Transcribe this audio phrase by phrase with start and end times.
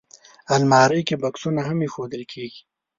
[0.55, 2.61] الماري کې بکسونه هم ایښودل کېږي